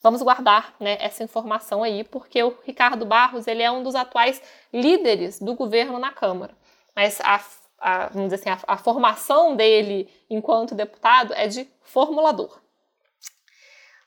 Vamos 0.00 0.20
guardar 0.22 0.74
né, 0.80 0.96
essa 1.00 1.22
informação 1.22 1.82
aí, 1.82 2.02
porque 2.02 2.42
o 2.42 2.56
Ricardo 2.64 3.06
Barros 3.06 3.46
ele 3.46 3.62
é 3.62 3.70
um 3.70 3.82
dos 3.82 3.94
atuais 3.94 4.42
líderes 4.72 5.38
do 5.38 5.54
governo 5.54 5.98
na 5.98 6.10
Câmara. 6.10 6.56
Mas 6.94 7.20
a, 7.20 7.40
a 7.78 8.08
vamos 8.08 8.30
dizer 8.30 8.50
assim, 8.50 8.50
a, 8.66 8.74
a 8.74 8.76
formação 8.76 9.54
dele 9.54 10.08
enquanto 10.28 10.74
deputado 10.74 11.32
é 11.34 11.46
de 11.46 11.68
formulador. 11.82 12.60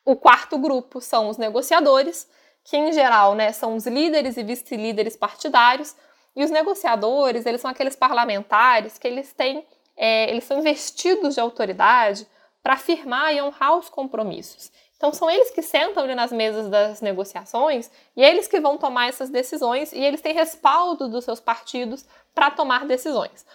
O 0.03 0.15
quarto 0.15 0.57
grupo 0.57 0.99
são 0.99 1.29
os 1.29 1.37
negociadores, 1.37 2.29
que 2.63 2.75
em 2.75 2.91
geral 2.91 3.33
né, 3.33 3.51
são 3.51 3.75
os 3.75 3.87
líderes 3.87 4.37
e 4.37 4.43
vice-líderes 4.43 5.15
partidários, 5.15 5.95
e 6.35 6.43
os 6.43 6.51
negociadores, 6.51 7.45
eles 7.45 7.61
são 7.61 7.71
aqueles 7.71 7.95
parlamentares 7.95 8.97
que 8.97 9.07
eles 9.07 9.31
têm, 9.31 9.65
é, 9.97 10.29
eles 10.29 10.43
são 10.43 10.59
investidos 10.59 11.35
de 11.35 11.39
autoridade 11.39 12.27
para 12.61 12.73
afirmar 12.73 13.33
e 13.33 13.41
honrar 13.41 13.77
os 13.77 13.89
compromissos. 13.89 14.71
Então 14.97 15.13
são 15.13 15.29
eles 15.29 15.51
que 15.51 15.61
sentam 15.61 16.03
ali 16.03 16.15
nas 16.15 16.31
mesas 16.31 16.69
das 16.69 17.01
negociações 17.01 17.91
e 18.15 18.23
é 18.23 18.29
eles 18.29 18.47
que 18.47 18.59
vão 18.59 18.77
tomar 18.77 19.09
essas 19.09 19.29
decisões 19.29 19.91
e 19.91 19.99
eles 19.99 20.21
têm 20.21 20.33
respaldo 20.33 21.07
dos 21.07 21.25
seus 21.25 21.39
partidos 21.39 22.05
para 22.33 22.49
tomar 22.49 22.85
decisões. 22.85 23.45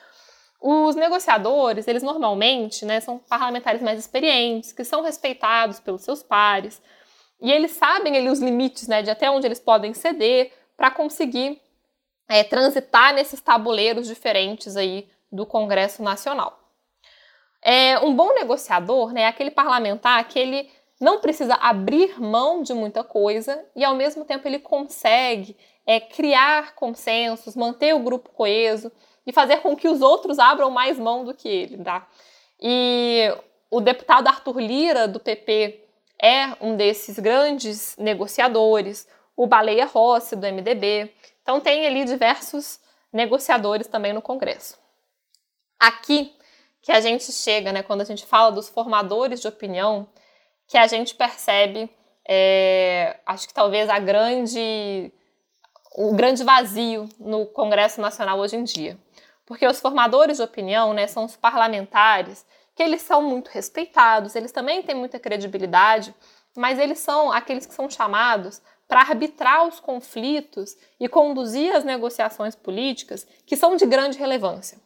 Os 0.60 0.94
negociadores, 0.94 1.88
eles 1.88 2.02
normalmente 2.02 2.84
né, 2.84 3.00
são 3.00 3.18
parlamentares 3.18 3.80
mais 3.80 3.98
experientes, 3.98 4.72
que 4.72 4.84
são 4.84 5.00
respeitados 5.00 5.80
pelos 5.80 6.02
seus 6.02 6.22
pares, 6.22 6.82
e 7.40 7.50
eles 7.50 7.70
sabem 7.70 8.16
ali, 8.16 8.28
os 8.28 8.40
limites 8.40 8.86
né, 8.86 9.02
de 9.02 9.10
até 9.10 9.30
onde 9.30 9.46
eles 9.46 9.58
podem 9.58 9.94
ceder 9.94 10.52
para 10.76 10.90
conseguir 10.90 11.60
é, 12.28 12.44
transitar 12.44 13.14
nesses 13.14 13.40
tabuleiros 13.40 14.06
diferentes 14.06 14.76
aí 14.76 15.08
do 15.30 15.46
Congresso 15.46 16.02
Nacional. 16.02 16.58
É, 17.62 17.98
um 17.98 18.14
bom 18.14 18.32
negociador 18.34 19.12
né, 19.12 19.22
é 19.22 19.26
aquele 19.26 19.50
parlamentar 19.50 20.26
que 20.26 20.38
ele 20.38 20.70
não 21.00 21.20
precisa 21.20 21.54
abrir 21.54 22.20
mão 22.20 22.62
de 22.62 22.74
muita 22.74 23.02
coisa 23.02 23.64
e, 23.74 23.84
ao 23.84 23.94
mesmo 23.94 24.24
tempo, 24.24 24.46
ele 24.46 24.58
consegue 24.58 25.56
é, 25.86 25.98
criar 25.98 26.74
consensos, 26.74 27.56
manter 27.56 27.94
o 27.94 28.00
grupo 28.00 28.30
coeso 28.30 28.92
e 29.26 29.32
fazer 29.32 29.58
com 29.58 29.76
que 29.76 29.88
os 29.88 30.02
outros 30.02 30.38
abram 30.38 30.70
mais 30.70 30.98
mão 30.98 31.24
do 31.24 31.34
que 31.34 31.48
ele, 31.48 31.78
tá? 31.78 32.06
E 32.60 33.34
o 33.70 33.80
deputado 33.80 34.28
Arthur 34.28 34.60
Lira, 34.60 35.08
do 35.08 35.20
PP, 35.20 35.84
é 36.22 36.54
um 36.60 36.76
desses 36.76 37.18
grandes 37.18 37.96
negociadores, 37.96 39.08
o 39.34 39.46
Baleia 39.46 39.86
Rossi, 39.86 40.36
do 40.36 40.46
MDB. 40.46 41.10
Então, 41.42 41.60
tem 41.60 41.86
ali 41.86 42.04
diversos 42.04 42.78
negociadores 43.10 43.86
também 43.86 44.12
no 44.12 44.20
Congresso. 44.20 44.79
Aqui 45.80 46.36
que 46.82 46.92
a 46.92 47.00
gente 47.00 47.32
chega, 47.32 47.72
né, 47.72 47.82
quando 47.82 48.02
a 48.02 48.04
gente 48.04 48.26
fala 48.26 48.52
dos 48.52 48.68
formadores 48.68 49.40
de 49.40 49.48
opinião, 49.48 50.06
que 50.68 50.76
a 50.76 50.86
gente 50.86 51.14
percebe, 51.14 51.90
é, 52.28 53.18
acho 53.24 53.48
que 53.48 53.54
talvez 53.54 53.88
a 53.88 53.98
grande, 53.98 55.10
o 55.96 56.12
grande 56.14 56.44
vazio 56.44 57.08
no 57.18 57.46
Congresso 57.46 57.98
Nacional 57.98 58.38
hoje 58.38 58.56
em 58.56 58.64
dia. 58.64 58.98
Porque 59.46 59.66
os 59.66 59.80
formadores 59.80 60.36
de 60.36 60.42
opinião, 60.42 60.92
né, 60.92 61.06
são 61.06 61.24
os 61.24 61.34
parlamentares, 61.34 62.46
que 62.74 62.82
eles 62.82 63.00
são 63.00 63.22
muito 63.22 63.48
respeitados, 63.48 64.36
eles 64.36 64.52
também 64.52 64.82
têm 64.82 64.94
muita 64.94 65.18
credibilidade, 65.18 66.14
mas 66.56 66.78
eles 66.78 66.98
são 66.98 67.32
aqueles 67.32 67.64
que 67.64 67.74
são 67.74 67.88
chamados 67.88 68.60
para 68.86 69.00
arbitrar 69.00 69.66
os 69.66 69.80
conflitos 69.80 70.76
e 70.98 71.08
conduzir 71.08 71.74
as 71.74 71.84
negociações 71.84 72.54
políticas 72.54 73.26
que 73.46 73.56
são 73.56 73.76
de 73.76 73.86
grande 73.86 74.18
relevância. 74.18 74.78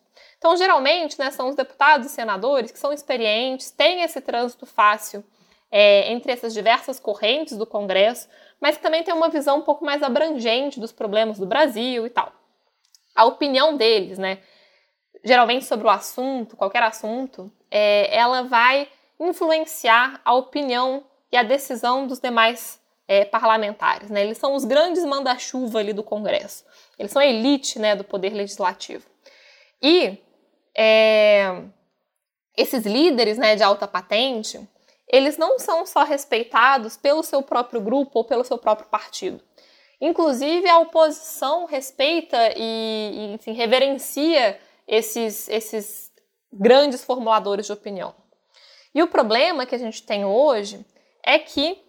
Então, 0.44 0.58
geralmente, 0.58 1.18
né, 1.18 1.30
são 1.30 1.48
os 1.48 1.54
deputados 1.54 2.06
e 2.06 2.10
senadores 2.10 2.70
que 2.70 2.78
são 2.78 2.92
experientes, 2.92 3.70
têm 3.70 4.02
esse 4.02 4.20
trânsito 4.20 4.66
fácil 4.66 5.24
é, 5.72 6.12
entre 6.12 6.32
essas 6.32 6.52
diversas 6.52 7.00
correntes 7.00 7.56
do 7.56 7.64
Congresso, 7.64 8.28
mas 8.60 8.76
que 8.76 8.82
também 8.82 9.02
tem 9.02 9.14
uma 9.14 9.30
visão 9.30 9.60
um 9.60 9.62
pouco 9.62 9.86
mais 9.86 10.02
abrangente 10.02 10.78
dos 10.78 10.92
problemas 10.92 11.38
do 11.38 11.46
Brasil 11.46 12.06
e 12.06 12.10
tal. 12.10 12.30
A 13.14 13.24
opinião 13.24 13.78
deles, 13.78 14.18
né, 14.18 14.40
geralmente 15.24 15.64
sobre 15.64 15.86
o 15.86 15.90
assunto, 15.90 16.58
qualquer 16.58 16.82
assunto, 16.82 17.50
é, 17.70 18.14
ela 18.14 18.42
vai 18.42 18.86
influenciar 19.18 20.20
a 20.26 20.34
opinião 20.34 21.04
e 21.32 21.38
a 21.38 21.42
decisão 21.42 22.06
dos 22.06 22.20
demais 22.20 22.78
é, 23.08 23.24
parlamentares. 23.24 24.10
Né? 24.10 24.24
Eles 24.24 24.36
são 24.36 24.54
os 24.54 24.66
grandes 24.66 25.06
manda-chuva 25.06 25.78
ali 25.78 25.94
do 25.94 26.02
Congresso. 26.02 26.66
Eles 26.98 27.12
são 27.12 27.22
a 27.22 27.26
elite 27.26 27.78
né, 27.78 27.96
do 27.96 28.04
poder 28.04 28.34
legislativo. 28.34 29.06
E 29.80 30.18
é, 30.76 31.62
esses 32.56 32.84
líderes 32.84 33.38
né, 33.38 33.56
de 33.56 33.62
alta 33.62 33.86
patente, 33.86 34.60
eles 35.08 35.36
não 35.36 35.58
são 35.58 35.86
só 35.86 36.02
respeitados 36.02 36.96
pelo 36.96 37.22
seu 37.22 37.42
próprio 37.42 37.80
grupo 37.80 38.18
ou 38.18 38.24
pelo 38.24 38.44
seu 38.44 38.58
próprio 38.58 38.88
partido. 38.88 39.40
Inclusive, 40.00 40.68
a 40.68 40.78
oposição 40.78 41.66
respeita 41.66 42.36
e, 42.56 43.12
e 43.14 43.34
enfim, 43.34 43.52
reverencia 43.52 44.58
esses, 44.86 45.48
esses 45.48 46.10
grandes 46.52 47.04
formuladores 47.04 47.66
de 47.66 47.72
opinião. 47.72 48.14
E 48.94 49.02
o 49.02 49.08
problema 49.08 49.66
que 49.66 49.74
a 49.74 49.78
gente 49.78 50.02
tem 50.02 50.24
hoje 50.24 50.84
é 51.22 51.38
que, 51.38 51.82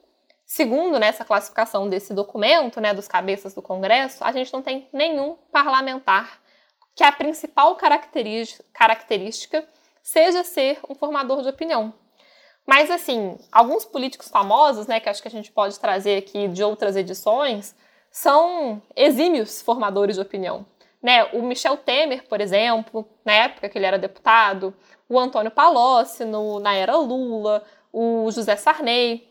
segundo 0.45 0.97
nessa 0.97 1.23
né, 1.23 1.27
classificação 1.27 1.87
desse 1.89 2.13
documento, 2.13 2.79
né, 2.81 2.93
dos 2.93 3.07
cabeças 3.07 3.53
do 3.53 3.61
Congresso, 3.61 4.23
a 4.23 4.31
gente 4.31 4.51
não 4.53 4.61
tem 4.61 4.87
nenhum 4.91 5.35
parlamentar 5.51 6.39
que 6.95 7.03
a 7.03 7.11
principal 7.11 7.75
característica 7.75 9.67
seja 10.01 10.43
ser 10.43 10.79
um 10.89 10.95
formador 10.95 11.41
de 11.41 11.49
opinião. 11.49 11.93
Mas, 12.65 12.89
assim, 12.89 13.37
alguns 13.51 13.85
políticos 13.85 14.29
famosos, 14.29 14.87
né, 14.87 14.99
que 14.99 15.09
acho 15.09 15.21
que 15.21 15.27
a 15.27 15.31
gente 15.31 15.51
pode 15.51 15.79
trazer 15.79 16.17
aqui 16.17 16.47
de 16.47 16.63
outras 16.63 16.95
edições, 16.95 17.75
são 18.09 18.81
exímios 18.95 19.61
formadores 19.61 20.15
de 20.15 20.21
opinião. 20.21 20.65
Né? 21.03 21.25
O 21.25 21.43
Michel 21.43 21.77
Temer, 21.77 22.27
por 22.27 22.41
exemplo, 22.41 23.07
na 23.23 23.33
época 23.33 23.69
que 23.69 23.77
ele 23.77 23.85
era 23.85 23.99
deputado, 23.99 24.73
o 25.07 25.19
Antônio 25.19 25.51
Palocci 25.51 26.25
no, 26.25 26.59
na 26.59 26.73
era 26.73 26.95
Lula, 26.95 27.63
o 27.93 28.31
José 28.31 28.55
Sarney. 28.55 29.29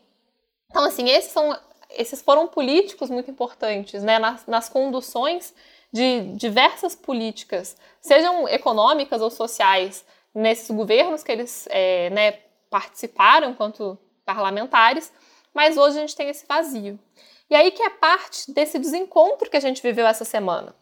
Então, 0.71 0.85
assim, 0.85 1.09
esses, 1.09 1.33
são, 1.33 1.59
esses 1.91 2.23
foram 2.23 2.47
políticos 2.47 3.11
muito 3.11 3.31
importantes 3.31 4.05
né? 4.05 4.21
nas, 4.21 4.47
nas 4.47 4.69
conduções 4.69 5.53
de 5.95 6.33
diversas 6.35 6.97
políticas, 6.97 7.77
sejam 8.01 8.49
econômicas 8.49 9.23
ou 9.23 9.31
sociais, 9.31 10.05
nesses 10.35 10.69
governos 10.69 11.23
que 11.23 11.31
eles 11.31 11.69
é, 11.71 12.11
né, 12.11 12.33
participaram 12.69 13.51
enquanto 13.51 13.97
parlamentares, 14.27 15.13
mas 15.55 15.77
hoje 15.77 15.97
a 15.97 16.01
gente 16.01 16.17
tem 16.17 16.29
esse 16.29 16.45
vazio. 16.49 16.99
E 17.49 17.55
aí 17.55 17.71
que 17.71 17.81
é 17.81 17.91
parte 17.91 18.51
desse 18.53 18.77
desencontro 18.77 19.49
que 19.49 19.57
a 19.57 19.61
gente 19.61 19.81
viveu 19.81 20.05
essa 20.05 20.25
semana. 20.25 20.75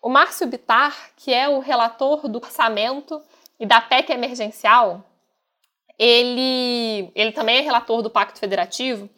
O 0.00 0.08
Márcio 0.08 0.46
Bitar, 0.46 1.10
que 1.14 1.34
é 1.34 1.46
o 1.46 1.58
relator 1.58 2.26
do 2.26 2.38
orçamento 2.38 3.20
e 3.60 3.66
da 3.66 3.82
PEC 3.82 4.12
emergencial, 4.12 5.04
ele, 5.98 7.12
ele 7.14 7.32
também 7.32 7.58
é 7.58 7.60
relator 7.60 8.00
do 8.00 8.08
Pacto 8.08 8.38
Federativo. 8.38 9.10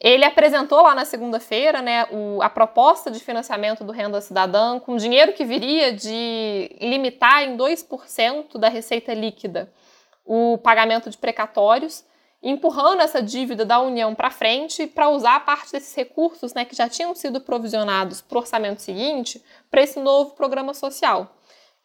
Ele 0.00 0.24
apresentou 0.24 0.80
lá 0.82 0.94
na 0.94 1.04
segunda-feira 1.04 1.82
né, 1.82 2.06
a 2.40 2.48
proposta 2.48 3.10
de 3.10 3.20
financiamento 3.20 3.84
do 3.84 3.92
Renda 3.92 4.20
Cidadã 4.22 4.80
com 4.80 4.96
dinheiro 4.96 5.34
que 5.34 5.44
viria 5.44 5.92
de 5.92 6.74
limitar 6.80 7.42
em 7.42 7.54
2% 7.54 8.56
da 8.56 8.70
receita 8.70 9.12
líquida 9.12 9.70
o 10.24 10.56
pagamento 10.58 11.10
de 11.10 11.18
precatórios, 11.18 12.04
empurrando 12.42 13.02
essa 13.02 13.20
dívida 13.20 13.64
da 13.64 13.80
União 13.80 14.14
para 14.14 14.30
frente 14.30 14.86
para 14.86 15.10
usar 15.10 15.44
parte 15.44 15.72
desses 15.72 15.94
recursos 15.94 16.54
né, 16.54 16.64
que 16.64 16.74
já 16.74 16.88
tinham 16.88 17.14
sido 17.14 17.40
provisionados 17.40 18.22
para 18.22 18.36
o 18.36 18.40
orçamento 18.40 18.80
seguinte 18.80 19.44
para 19.70 19.82
esse 19.82 20.00
novo 20.00 20.30
programa 20.30 20.72
social. 20.72 21.36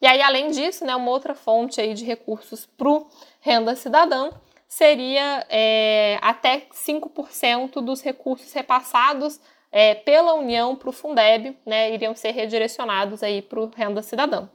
E 0.02 0.08
aí, 0.08 0.22
além 0.22 0.52
disso, 0.52 0.86
né, 0.86 0.96
uma 0.96 1.10
outra 1.12 1.36
fonte 1.36 1.82
aí 1.82 1.94
de 1.94 2.06
recursos 2.06 2.66
para 2.66 2.88
o 2.88 3.08
Renda 3.42 3.76
Cidadã 3.76 4.30
seria 4.76 5.46
é, 5.50 6.20
até 6.22 6.68
5% 6.70 7.82
dos 7.82 8.02
recursos 8.02 8.52
repassados 8.52 9.40
é, 9.72 9.96
pela 9.96 10.34
União 10.34 10.76
para 10.76 10.90
o 10.90 10.92
Fundeb, 10.92 11.58
né, 11.66 11.94
iriam 11.94 12.14
ser 12.14 12.32
redirecionados 12.32 13.24
aí 13.24 13.42
para 13.42 13.62
o 13.62 13.72
Renda 13.74 14.02
Cidadã. 14.02 14.50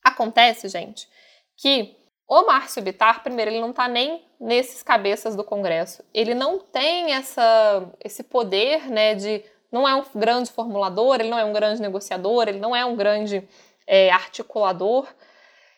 Acontece, 0.00 0.68
gente, 0.68 1.08
que 1.56 1.96
o 2.28 2.46
Márcio 2.46 2.80
Bitar, 2.82 3.24
primeiro, 3.24 3.50
ele 3.50 3.60
não 3.60 3.70
está 3.70 3.88
nem 3.88 4.24
nesses 4.40 4.80
cabeças 4.80 5.34
do 5.34 5.42
Congresso. 5.42 6.04
Ele 6.14 6.34
não 6.34 6.60
tem 6.60 7.12
essa, 7.12 7.84
esse 7.98 8.22
poder, 8.22 8.88
né, 8.88 9.16
de 9.16 9.42
não 9.72 9.88
é 9.88 9.94
um 9.96 10.04
grande 10.14 10.52
formulador, 10.52 11.16
ele 11.18 11.30
não 11.30 11.38
é 11.38 11.44
um 11.44 11.52
grande 11.52 11.82
negociador, 11.82 12.46
ele 12.46 12.60
não 12.60 12.76
é 12.76 12.84
um 12.84 12.94
grande 12.94 13.42
é, 13.88 14.08
articulador. 14.12 15.08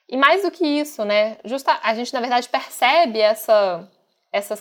E 0.09 0.17
mais 0.17 0.43
do 0.43 0.51
que 0.51 0.67
isso, 0.67 1.05
né, 1.05 1.39
justa, 1.45 1.79
a 1.83 1.95
gente 1.95 2.13
na 2.13 2.21
verdade 2.21 2.49
percebe 2.49 3.21
essa 3.21 3.89
essas 4.31 4.61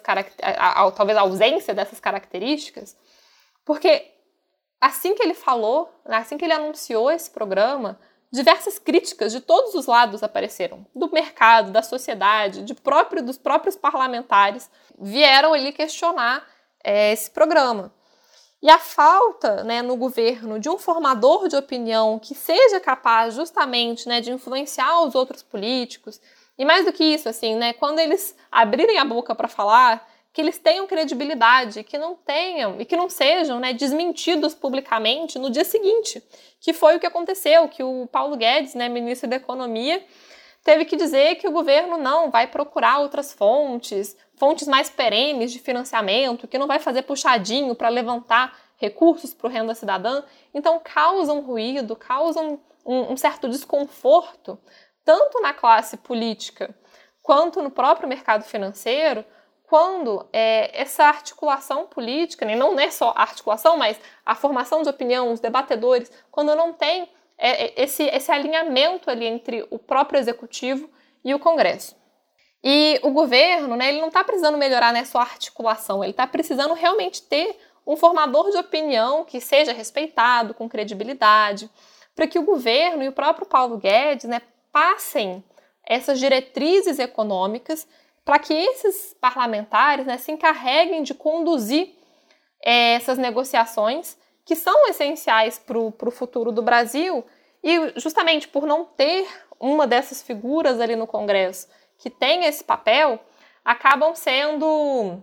talvez 0.95 1.17
a 1.17 1.21
ausência 1.21 1.73
dessas 1.73 1.99
características, 1.99 2.95
porque 3.65 4.11
assim 4.79 5.15
que 5.15 5.23
ele 5.23 5.33
falou, 5.33 5.91
assim 6.05 6.37
que 6.37 6.45
ele 6.45 6.53
anunciou 6.53 7.09
esse 7.09 7.31
programa, 7.31 7.99
diversas 8.31 8.77
críticas 8.77 9.31
de 9.31 9.41
todos 9.41 9.73
os 9.73 9.87
lados 9.87 10.21
apareceram, 10.21 10.85
do 10.95 11.11
mercado, 11.11 11.71
da 11.71 11.81
sociedade, 11.81 12.63
de 12.63 12.73
próprio, 12.73 13.23
dos 13.23 13.37
próprios 13.37 13.75
parlamentares, 13.75 14.69
vieram 14.99 15.53
ali 15.53 15.71
questionar 15.71 16.43
é, 16.83 17.11
esse 17.11 17.31
programa. 17.31 17.93
E 18.63 18.69
a 18.69 18.79
falta 18.79 19.61
né, 19.65 19.81
no 19.81 19.97
governo 19.97 20.57
de 20.57 20.69
um 20.69 20.77
formador 20.77 21.49
de 21.49 21.55
opinião 21.57 22.17
que 22.17 22.33
seja 22.33 22.79
capaz 22.79 23.35
justamente 23.35 24.07
né, 24.07 24.21
de 24.21 24.31
influenciar 24.31 25.01
os 25.01 25.15
outros 25.15 25.43
políticos, 25.43 26.21
e 26.57 26.63
mais 26.63 26.85
do 26.85 26.93
que 26.93 27.03
isso, 27.03 27.27
assim, 27.27 27.57
né, 27.57 27.73
quando 27.73 27.99
eles 27.99 28.33
abrirem 28.49 28.99
a 28.99 29.03
boca 29.03 29.35
para 29.35 29.49
falar, 29.49 30.07
que 30.31 30.39
eles 30.39 30.57
tenham 30.57 30.87
credibilidade, 30.87 31.83
que 31.83 31.97
não 31.97 32.15
tenham 32.15 32.79
e 32.79 32.85
que 32.85 32.95
não 32.95 33.09
sejam 33.09 33.59
né, 33.59 33.73
desmentidos 33.73 34.53
publicamente 34.53 35.37
no 35.37 35.49
dia 35.49 35.65
seguinte, 35.65 36.23
que 36.61 36.71
foi 36.71 36.95
o 36.95 37.01
que 37.01 37.05
aconteceu, 37.05 37.67
que 37.67 37.83
o 37.83 38.07
Paulo 38.09 38.37
Guedes, 38.37 38.75
né, 38.75 38.87
ministro 38.87 39.29
da 39.29 39.35
Economia, 39.35 40.01
teve 40.63 40.85
que 40.85 40.95
dizer 40.95 41.35
que 41.35 41.47
o 41.47 41.51
governo 41.51 41.97
não 41.97 42.31
vai 42.31 42.47
procurar 42.47 42.99
outras 42.99 43.33
fontes, 43.33 44.15
fontes 44.35 44.67
mais 44.67 44.89
perenes 44.89 45.51
de 45.51 45.59
financiamento, 45.59 46.47
que 46.47 46.57
não 46.57 46.67
vai 46.67 46.79
fazer 46.79 47.03
puxadinho 47.03 47.75
para 47.75 47.89
levantar 47.89 48.57
recursos 48.77 49.33
para 49.33 49.47
o 49.47 49.49
renda 49.49 49.75
cidadã. 49.75 50.23
Então, 50.53 50.79
causam 50.83 51.41
ruído, 51.41 51.95
causam 51.95 52.59
um, 52.85 53.13
um 53.13 53.17
certo 53.17 53.47
desconforto 53.49 54.57
tanto 55.05 55.41
na 55.41 55.53
classe 55.53 55.97
política 55.97 56.73
quanto 57.21 57.61
no 57.61 57.71
próprio 57.71 58.07
mercado 58.07 58.43
financeiro, 58.43 59.25
quando 59.63 60.27
é, 60.31 60.69
essa 60.79 61.05
articulação 61.05 61.87
política, 61.87 62.45
né, 62.45 62.55
não 62.55 62.79
é 62.79 62.91
só 62.91 63.13
a 63.15 63.21
articulação, 63.21 63.77
mas 63.77 63.99
a 64.25 64.35
formação 64.35 64.83
de 64.83 64.89
opinião, 64.89 65.31
os 65.31 65.39
debatedores, 65.39 66.11
quando 66.29 66.55
não 66.55 66.73
tem 66.73 67.09
é, 67.37 67.65
é, 67.65 67.83
esse, 67.83 68.03
esse 68.03 68.31
alinhamento 68.31 69.09
ali 69.09 69.25
entre 69.25 69.65
o 69.69 69.79
próprio 69.79 70.19
executivo 70.19 70.89
e 71.23 71.33
o 71.33 71.39
Congresso. 71.39 71.95
E 72.63 72.99
o 73.03 73.11
governo, 73.11 73.75
né, 73.75 73.89
ele 73.89 73.99
não 73.99 74.07
está 74.07 74.23
precisando 74.23 74.57
melhorar 74.57 74.93
nessa 74.93 75.19
articulação, 75.19 76.03
ele 76.03 76.11
está 76.11 76.25
precisando 76.25 76.73
realmente 76.73 77.21
ter 77.21 77.57
um 77.85 77.97
formador 77.97 78.49
de 78.49 78.57
opinião 78.57 79.25
que 79.25 79.41
seja 79.41 79.73
respeitado, 79.73 80.53
com 80.53 80.69
credibilidade, 80.69 81.69
para 82.15 82.27
que 82.27 82.39
o 82.39 82.43
governo 82.43 83.03
e 83.03 83.09
o 83.09 83.13
próprio 83.13 83.45
Paulo 83.45 83.77
Guedes 83.77 84.25
né, 84.25 84.41
passem 84.71 85.43
essas 85.85 86.19
diretrizes 86.19 86.99
econômicas 86.99 87.85
para 88.23 88.39
que 88.39 88.53
esses 88.53 89.13
parlamentares 89.19 90.05
né, 90.05 90.17
se 90.17 90.31
encarreguem 90.31 91.03
de 91.03 91.13
conduzir 91.13 91.93
é, 92.63 92.93
essas 92.93 93.17
negociações 93.17 94.17
que 94.45 94.55
são 94.55 94.87
essenciais 94.87 95.57
para 95.57 95.77
o 95.77 96.11
futuro 96.11 96.51
do 96.51 96.61
Brasil 96.61 97.25
e 97.63 97.93
justamente 97.99 98.47
por 98.47 98.65
não 98.65 98.85
ter 98.85 99.27
uma 99.59 99.87
dessas 99.87 100.21
figuras 100.21 100.79
ali 100.79 100.95
no 100.95 101.07
Congresso 101.07 101.67
que 101.97 102.09
tem 102.09 102.45
esse 102.45 102.63
papel, 102.63 103.19
acabam 103.63 104.13
sendo 104.13 105.21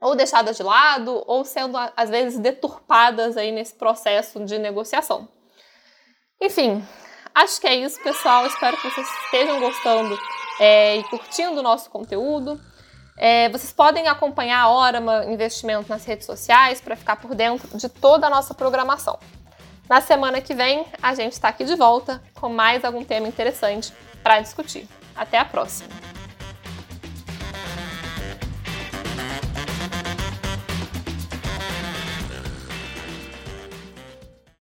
ou 0.00 0.14
deixadas 0.14 0.56
de 0.56 0.62
lado 0.62 1.22
ou 1.26 1.44
sendo 1.44 1.76
às 1.96 2.10
vezes 2.10 2.38
deturpadas 2.38 3.36
aí 3.36 3.50
nesse 3.52 3.74
processo 3.74 4.44
de 4.44 4.58
negociação. 4.58 5.28
Enfim, 6.40 6.82
Acho 7.34 7.60
que 7.60 7.66
é 7.66 7.74
isso, 7.74 8.00
pessoal. 8.02 8.46
Espero 8.46 8.76
que 8.76 8.90
vocês 8.90 9.08
estejam 9.24 9.60
gostando 9.60 10.18
é, 10.58 10.96
e 10.96 11.04
curtindo 11.04 11.60
o 11.60 11.62
nosso 11.62 11.88
conteúdo. 11.90 12.60
É, 13.22 13.50
vocês 13.50 13.70
podem 13.70 14.08
acompanhar 14.08 14.60
a 14.60 14.70
Orama 14.70 15.26
Investimento 15.26 15.90
nas 15.90 16.06
redes 16.06 16.24
sociais 16.24 16.80
para 16.80 16.96
ficar 16.96 17.16
por 17.16 17.34
dentro 17.34 17.68
de 17.76 17.86
toda 17.86 18.26
a 18.26 18.30
nossa 18.30 18.54
programação. 18.54 19.18
Na 19.86 20.00
semana 20.00 20.40
que 20.40 20.54
vem, 20.54 20.86
a 21.02 21.14
gente 21.14 21.34
está 21.34 21.48
aqui 21.48 21.64
de 21.64 21.74
volta 21.74 22.22
com 22.40 22.48
mais 22.48 22.82
algum 22.82 23.04
tema 23.04 23.28
interessante 23.28 23.92
para 24.22 24.40
discutir. 24.40 24.88
Até 25.14 25.36
a 25.36 25.44
próxima! 25.44 26.09